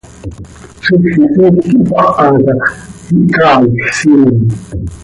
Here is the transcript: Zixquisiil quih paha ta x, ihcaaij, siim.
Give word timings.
Zixquisiil 0.83 1.53
quih 1.61 1.81
paha 1.89 2.27
ta 2.45 2.53
x, 2.69 2.73
ihcaaij, 3.19 3.71
siim. 3.97 4.31